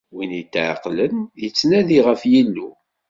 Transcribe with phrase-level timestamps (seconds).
[0.15, 2.69] Win yetɛeqqlen, yettnadin ɣef Yillu.